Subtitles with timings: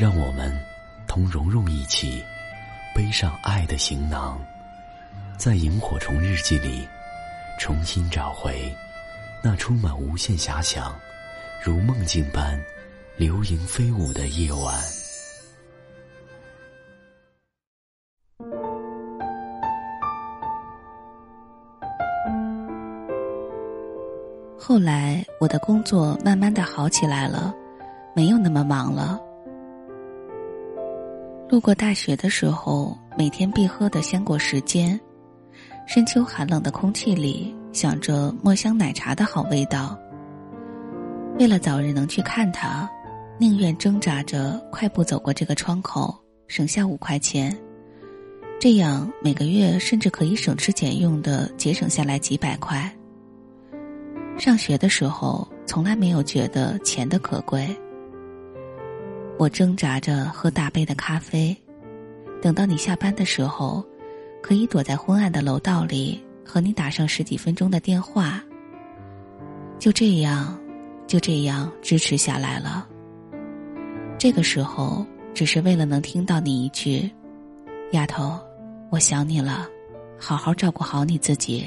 [0.00, 0.50] 让我们
[1.06, 2.24] 同蓉蓉一起
[2.94, 4.40] 背上爱的行囊，
[5.36, 6.88] 在萤火虫日记里
[7.58, 8.74] 重新找回
[9.44, 10.98] 那充满无限遐想、
[11.62, 12.58] 如梦境般
[13.18, 14.80] 流萤飞舞的夜晚。
[24.58, 27.54] 后来，我的工作慢慢的好起来了，
[28.16, 29.20] 没有那么忙了。
[31.50, 34.98] 路过大学的时候，每天必喝的鲜果时间，
[35.84, 39.98] 深秋寒冷的空气里，想着墨香奶茶的好味道。
[41.40, 42.88] 为了早日能去看他，
[43.36, 47.58] 宁愿挣扎着快步走过这个窗口，省下五块钱，
[48.60, 52.88] 这样每个月甚至可以省吃俭用的节省下来几百块。
[54.38, 57.68] 上学的时候，从来没有觉得钱的可贵。
[59.40, 61.56] 我挣扎着喝大杯的咖啡，
[62.42, 63.82] 等到你下班的时候，
[64.42, 68.38] 可以躲在昏暗的楼道里和你打上十几分钟的电话。
[69.78, 70.54] 就这样，
[71.06, 72.86] 就这样支持下来了。
[74.18, 77.10] 这个时候，只是为了能听到你一句
[77.92, 78.38] ：“丫头，
[78.90, 79.66] 我想你了，
[80.18, 81.66] 好好照顾好你自己。”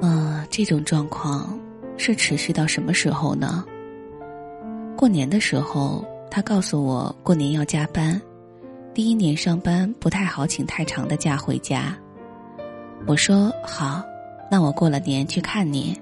[0.00, 1.55] 嗯，这种状况。
[1.96, 3.64] 是持续到什么时候呢？
[4.96, 8.20] 过年的时候，他告诉我过年要加班，
[8.94, 11.96] 第一年上班不太好请太长的假回家。
[13.06, 14.02] 我说好，
[14.50, 15.98] 那我过了年去看你。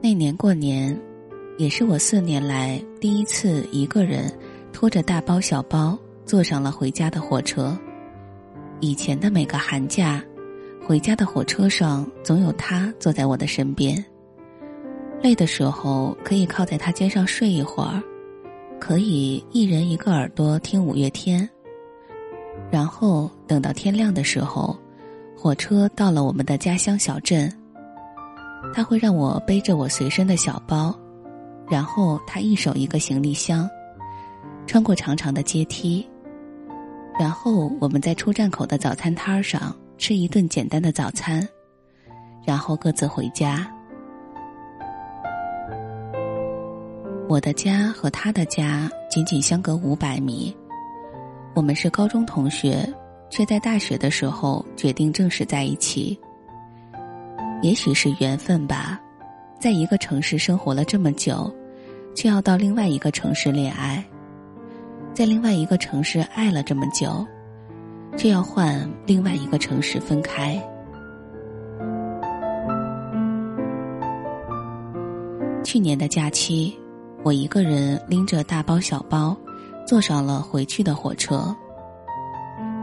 [0.00, 0.96] 那年过年，
[1.56, 4.32] 也是我四年来第一次一个人
[4.72, 7.76] 拖着大包小包坐上了回家的火车。
[8.80, 10.22] 以前的每个寒假。
[10.88, 14.02] 回家的火车上，总有他坐在我的身边。
[15.20, 18.02] 累的时候，可以靠在他肩上睡一会儿，
[18.80, 21.46] 可以一人一个耳朵听五月天。
[22.70, 24.74] 然后等到天亮的时候，
[25.36, 27.52] 火车到了我们的家乡小镇。
[28.72, 30.98] 他会让我背着我随身的小包，
[31.68, 33.68] 然后他一手一个行李箱，
[34.66, 36.08] 穿过长长的阶梯，
[37.20, 39.76] 然后我们在出站口的早餐摊儿上。
[39.98, 41.46] 吃一顿简单的早餐，
[42.46, 43.70] 然后各自回家。
[47.28, 50.56] 我的家和他的家仅仅相隔五百米，
[51.52, 52.88] 我们是高中同学，
[53.28, 56.18] 却在大学的时候决定正式在一起。
[57.60, 58.98] 也许是缘分吧，
[59.58, 61.52] 在一个城市生活了这么久，
[62.14, 64.02] 却要到另外一个城市恋爱，
[65.12, 67.26] 在另外一个城市爱了这么久。
[68.18, 70.60] 却要换另外一个城市分开。
[75.62, 76.76] 去年的假期，
[77.22, 79.36] 我一个人拎着大包小包，
[79.86, 81.54] 坐上了回去的火车。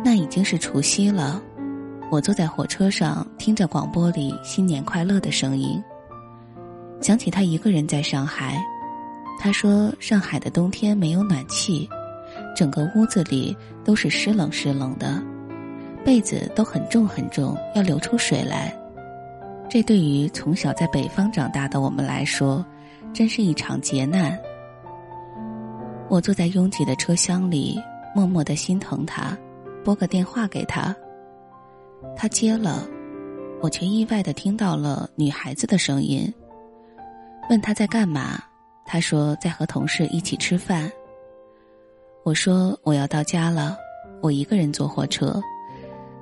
[0.03, 1.41] 那已经是除夕了，
[2.09, 5.84] 我坐在火车上，听着广播里新年快乐的声音，
[7.02, 8.63] 想起他一个人在上海。
[9.38, 11.90] 他说上海的冬天没有暖气。
[12.56, 15.22] 整个屋子里都是湿冷湿冷的，
[16.06, 18.74] 被子都很重很重，要流出水来。
[19.70, 22.66] 这对于从小在北方长大的我们来说，
[23.14, 24.40] 真是一场劫难。
[26.08, 27.78] 我坐在拥挤的车厢里，
[28.16, 29.38] 默默的心疼他，
[29.84, 30.96] 拨个电话给他。
[32.16, 32.88] 他接了，
[33.62, 36.32] 我却意外的听到了女孩子的声音。
[37.50, 38.40] 问他在干嘛，
[38.85, 40.90] 他说在和同事一起吃饭。
[42.26, 43.78] 我说我要到家了，
[44.20, 45.40] 我一个人坐火车，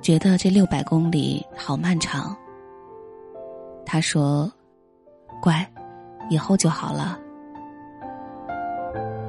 [0.02, 2.36] 觉得这六百公里好漫长。
[3.86, 4.52] 他说
[5.40, 5.66] ：“乖，
[6.28, 7.18] 以后就好了，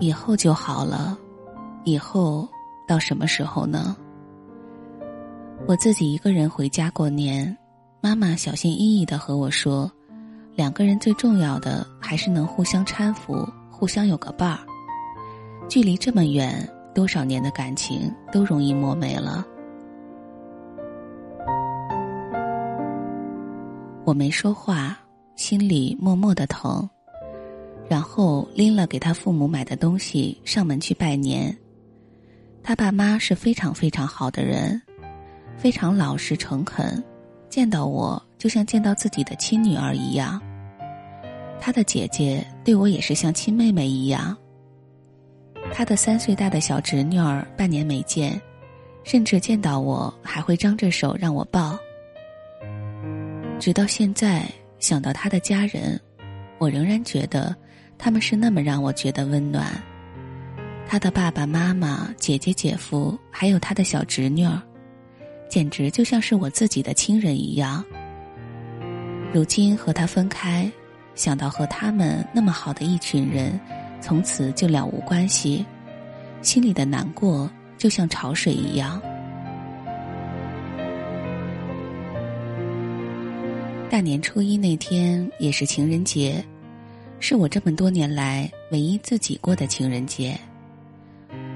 [0.01, 1.17] 以后就好了，
[1.85, 2.45] 以后
[2.85, 3.95] 到什么时候呢？”
[5.67, 7.57] 我自己一个人回家过年，
[8.01, 9.89] 妈妈小心翼翼的和我说
[10.55, 14.59] ：“两个人最重要的还是能互相搀扶，互相有个伴儿。”
[15.67, 19.45] 距离这么远，多少年的感情都容易磨没了。
[24.05, 24.97] 我没说话，
[25.35, 26.87] 心里默默的疼，
[27.89, 31.55] 然后拎了给他父母买的东西上门去拜年。
[32.63, 34.81] 他爸妈是非常非常好的人，
[35.57, 37.03] 非常老实诚恳，
[37.49, 40.41] 见到我就像见到自己的亲女儿一样。
[41.59, 44.37] 他的姐姐对我也是像亲妹妹一样。
[45.73, 48.41] 他的三岁大的小侄女儿半年没见，
[49.03, 51.77] 甚至见到我还会张着手让我抱。
[53.59, 54.45] 直到现在
[54.79, 55.99] 想到他的家人，
[56.57, 57.55] 我仍然觉得
[57.97, 59.67] 他们是那么让我觉得温暖。
[60.87, 64.61] 他的爸爸妈妈、姐姐、姐夫，还有他的小侄女儿，
[65.49, 67.83] 简直就像是我自己的亲人一样。
[69.33, 70.71] 如今和他分开，
[71.15, 73.59] 想到和他们那么好的一群人，
[74.01, 75.65] 从此就了无关系，
[76.41, 79.01] 心里的难过就像潮水一样。
[83.89, 86.43] 大年初一那天也是情人节，
[87.19, 90.37] 是我这么多年来唯一自己过的情人节。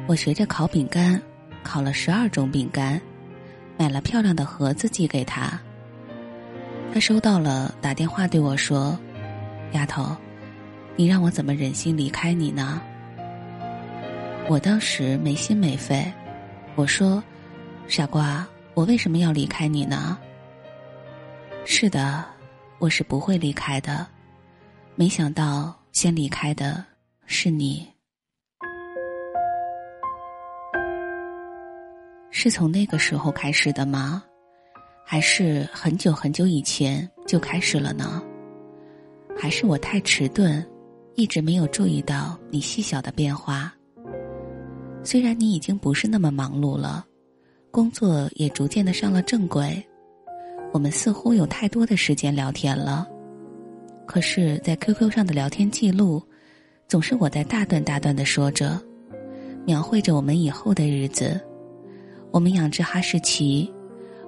[0.07, 1.21] 我学着烤饼干，
[1.63, 2.99] 烤了十二种饼干，
[3.77, 5.59] 买了漂亮的盒子寄给他。
[6.93, 8.97] 他收到了，打电话对我说
[9.73, 10.15] ：“丫头，
[10.99, 12.81] 你让我怎么忍心离开你呢？”
[14.51, 16.03] 我当时没心没肺，
[16.75, 17.23] 我说
[17.87, 20.19] ：“傻瓜，我为什么要离开你呢？”
[21.63, 22.25] 是的，
[22.79, 24.05] 我是不会离开的。
[24.95, 26.83] 没想到先离开的
[27.25, 27.87] 是你。
[32.29, 34.21] 是从那个时候开始的吗？
[35.05, 38.21] 还是很久很久以前就开始了呢？
[39.37, 40.68] 还是我太迟钝，
[41.19, 43.73] 一直没有注意到你细小的变化？
[45.03, 47.05] 虽然你已经不是那么忙碌了，
[47.71, 49.85] 工作也逐渐的上了正轨，
[50.71, 53.05] 我们似乎有太多的时间聊天了。
[54.05, 56.23] 可是，在 QQ 上的聊天记录，
[56.87, 58.81] 总是我在大段大段的说着，
[59.65, 61.37] 描绘着我们以后的日子。
[62.31, 63.69] 我们养只哈士奇，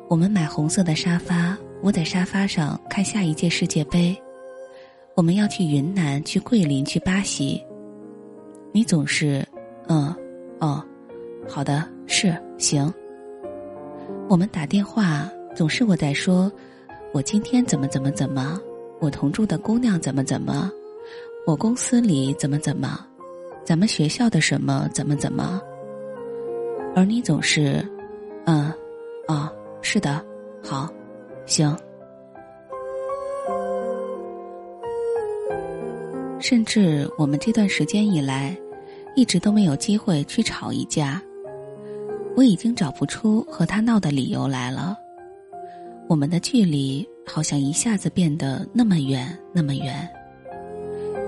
[0.09, 4.13] 我们买红色的沙发，窝在沙发上看下一届世界杯。
[5.21, 7.63] 我们要去云南，去桂林，去巴西。
[8.71, 9.47] 你总是，
[9.87, 10.11] 嗯，
[10.59, 10.83] 哦，
[11.47, 12.91] 好的，是行。
[14.27, 16.51] 我们打电话，总是我在说，
[17.13, 18.59] 我今天怎么怎么怎么，
[18.99, 20.71] 我同住的姑娘怎么怎么，
[21.45, 23.05] 我公司里怎么怎么，
[23.63, 25.61] 咱们学校的什么怎么怎么。
[26.95, 27.87] 而你总是，
[28.45, 28.73] 嗯，
[29.27, 29.53] 啊，
[29.83, 30.19] 是的，
[30.63, 30.89] 好，
[31.45, 31.77] 行。
[36.41, 38.57] 甚至我们这段时间以来，
[39.15, 41.21] 一直都没有机会去吵一架。
[42.35, 44.97] 我已经找不出和他闹的理由来了。
[46.09, 50.09] 我们的距离好像一下子变得那么远，那么远，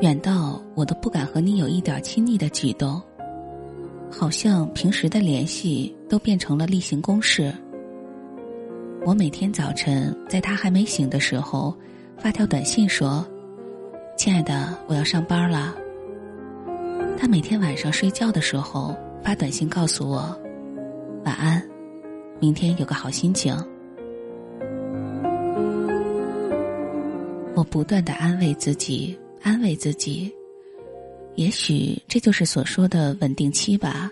[0.02, 3.02] 远到我都不敢和你有一点亲昵的举动。
[4.10, 7.54] 好像平时的联系都变成了例行公事。
[9.06, 11.76] 我每天早晨在他还没醒的时候，
[12.18, 13.26] 发条短信说
[14.16, 15.76] ：“亲爱的，我要上班了。”
[17.18, 20.38] 他每天晚上睡觉的时候发短信告诉我
[21.26, 21.62] ：“晚安，
[22.40, 23.56] 明天有个好心情。”
[27.56, 30.34] 我不断的安慰自己，安慰自己。
[31.36, 34.10] 也许这就是所说的稳定期吧。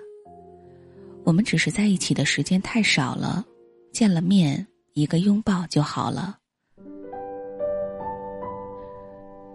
[1.23, 3.45] 我们只是在一起的时间太少了，
[3.91, 6.37] 见了面一个拥抱就好了。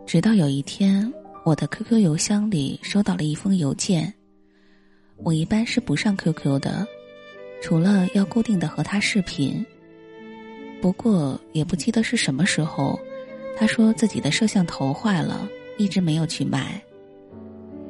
[0.07, 1.13] 直到有一天，
[1.45, 4.15] 我的 QQ 邮箱里收到了一封邮件。
[5.17, 6.87] 我一般是不上 QQ 的，
[7.61, 9.67] 除了要固定的和他视频。
[10.81, 12.97] 不过也不记得是什么时候，
[13.57, 16.81] 他说自己的摄像头坏了，一直没有去买。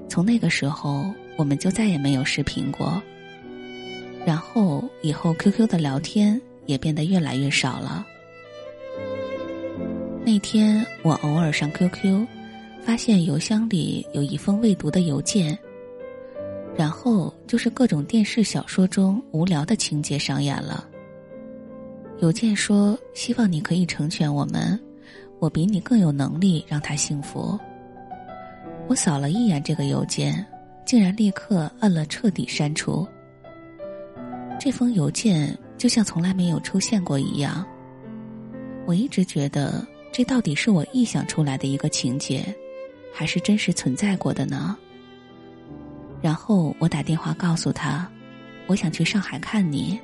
[0.08, 3.02] 从那个时候，我们就再也没有视频过。
[4.24, 8.06] 然后以后 QQ 的聊天也变得越来越少了。
[10.26, 12.26] 那天我偶尔上 QQ，
[12.82, 15.56] 发现邮箱里有一封未读的邮件。
[16.76, 20.84] 然后就是各种电视小说中无聊的情节上演了。
[22.18, 24.76] 邮件说：“希望你可以成全我们，
[25.38, 27.56] 我比你更有能力让他幸福。”
[28.88, 30.44] 我扫了一眼这个邮件，
[30.84, 33.06] 竟然立刻摁了彻底删除。
[34.58, 37.64] 这封邮件就像从来没有出现过一样。
[38.86, 39.86] 我一直觉得，
[40.16, 42.42] 这到底是我臆想出来的一个情节，
[43.12, 44.74] 还是真实存在过的呢？
[46.22, 48.10] 然后我打电话告诉他，
[48.66, 50.00] 我想去上海看你。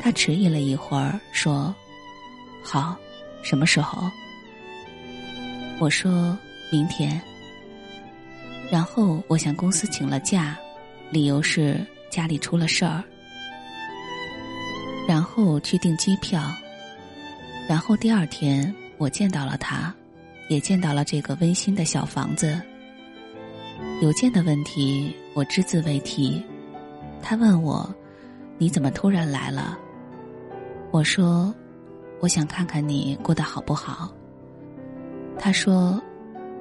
[0.00, 1.74] 他迟疑了一会儿，说
[2.64, 2.96] ：“好，
[3.42, 4.02] 什么时候？”
[5.78, 6.34] 我说
[6.72, 7.20] 明天。
[8.70, 10.56] 然后我向公司请了假，
[11.10, 13.04] 理由是家里出了事儿。
[15.06, 16.42] 然后去订机票。
[17.68, 19.94] 然后第二天我见到了他，
[20.48, 22.60] 也见到了这个温馨的小房子。
[24.00, 26.42] 邮件的问题我只字未提。
[27.22, 27.94] 他问我
[28.56, 29.78] ：“你怎么突然来了？”
[30.92, 31.54] 我说
[32.20, 34.10] ：“我想看看你过得好不好。”
[35.38, 36.00] 他说：“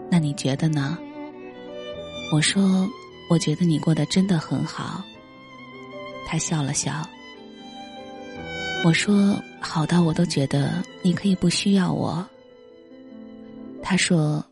[0.09, 0.97] 那你觉得呢？”
[2.33, 2.87] 我说
[3.29, 5.03] ：“我觉得你过得真的很好。”
[6.27, 7.07] 他笑了笑。
[8.83, 12.25] 我说：“好到我都觉得你可以不需要我。”
[13.81, 14.43] 他说：“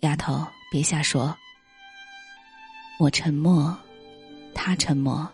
[0.00, 1.36] 丫头，别瞎说。”
[2.98, 3.76] 我沉默，
[4.54, 5.28] 他沉默，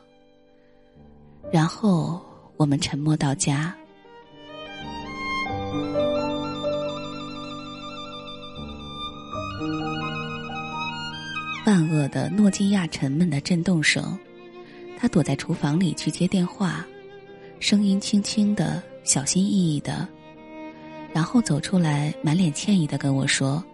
[1.53, 2.21] 然后
[2.57, 3.75] 我们沉默到家。
[11.67, 14.19] 万恶的诺基亚沉闷的震动声，
[14.99, 16.87] 他躲在厨房里去接电话，
[17.61, 20.07] 声音轻轻的，小心翼翼的，
[21.15, 23.65] 然后走出来，满脸歉意的跟我说：“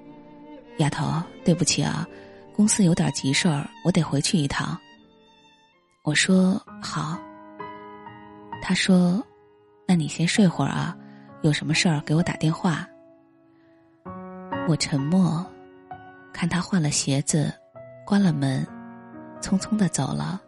[0.78, 2.06] 丫头，对不起啊，
[2.54, 4.78] 公司有点急事儿，我得回去一趟。”
[6.02, 7.18] 我说：“好。”
[8.62, 9.20] 他说
[9.88, 10.96] ：“那你先睡会儿啊，
[11.42, 12.88] 有什么事儿给我打电话。”
[14.68, 15.44] 我沉默，
[16.32, 17.52] 看他换了鞋子。
[18.06, 18.64] 关了门，
[19.40, 20.40] 匆匆的走了。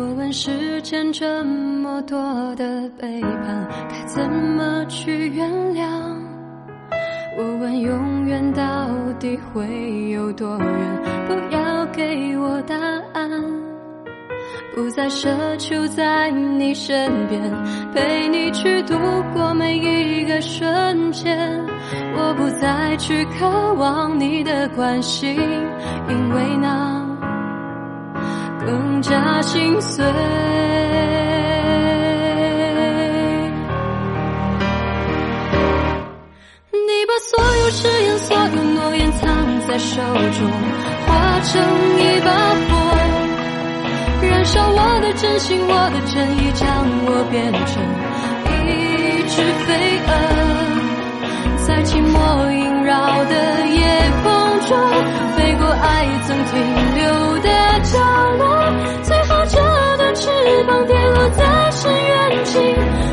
[0.00, 2.18] 我问世间这么多
[2.54, 5.84] 的背叛，该怎么去原谅？
[7.36, 8.62] 我问永远到
[9.18, 10.68] 底会有多远？
[11.28, 12.74] 不要给我答
[13.12, 13.30] 案，
[14.74, 15.28] 不再奢
[15.58, 17.42] 求在你身边，
[17.92, 18.94] 陪你去度
[19.34, 21.60] 过每一个瞬间。
[22.16, 25.36] 我不再去渴望你的关心，
[26.08, 26.99] 因为那
[28.70, 30.04] 更加心碎。
[36.70, 39.26] 你把所有誓言，所有诺言藏
[39.66, 40.48] 在手中，
[41.04, 41.60] 化成
[41.98, 42.30] 一把
[42.68, 42.70] 火，
[44.22, 46.64] 燃烧我的真心，我的真意，将
[47.06, 47.82] 我变成
[48.54, 49.34] 一只
[49.66, 49.68] 飞
[50.06, 50.08] 蛾，
[51.66, 52.14] 在寂寞
[52.52, 53.34] 萦绕的
[53.66, 53.82] 夜
[54.22, 54.70] 空中，
[55.34, 56.54] 飞过爱曾停
[56.94, 57.02] 留
[57.40, 57.48] 的
[57.82, 57.98] 角
[58.38, 58.49] 落，
[60.70, 62.62] 翅膀跌落在深渊尽，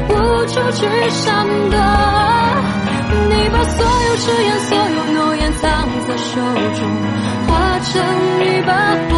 [0.09, 0.13] 无
[0.45, 1.77] 处去闪躲。
[3.29, 5.65] 你把所有誓言、所有诺言藏
[6.07, 6.39] 在手
[6.75, 6.85] 中，
[7.47, 7.89] 化成
[8.45, 8.71] 一把
[9.09, 9.11] 火，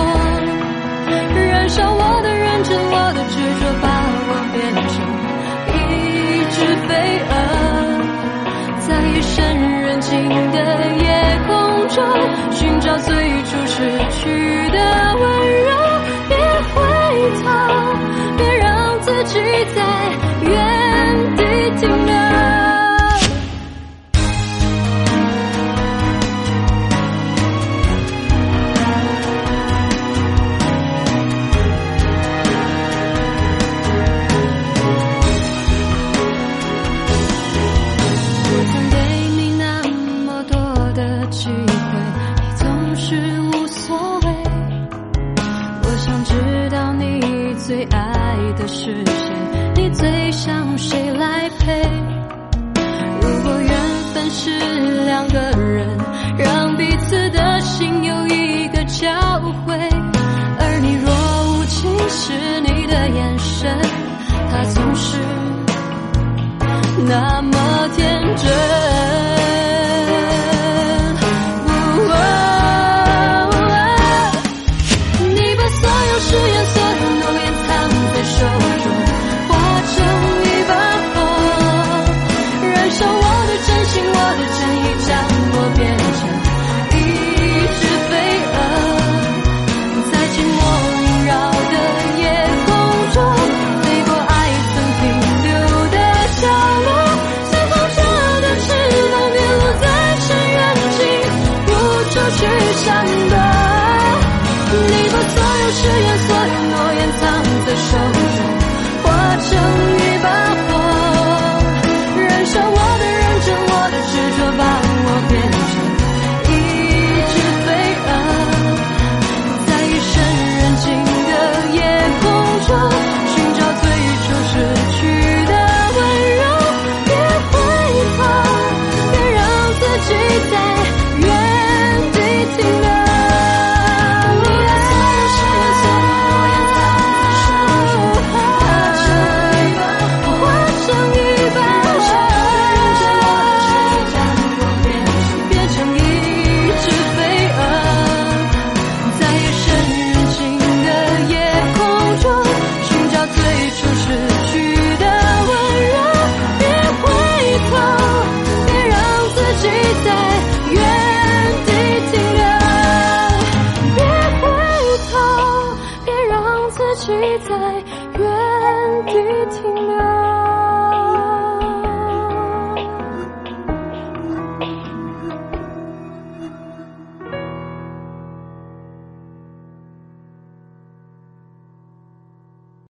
[1.36, 3.86] 燃烧我的认真、我的执着，把
[4.30, 4.96] 我变成
[5.76, 5.78] 一
[6.50, 6.56] 只
[6.88, 6.90] 飞
[7.28, 7.32] 蛾，
[8.88, 9.36] 在夜深
[9.82, 10.10] 人静
[10.52, 10.58] 的
[10.96, 11.06] 夜
[11.46, 11.52] 空
[11.90, 11.98] 中，
[12.52, 13.76] 寻找最初失
[14.12, 14.69] 去
[62.32, 63.76] 是你的眼神
[64.52, 65.18] 他总是
[67.08, 68.89] 那么天真。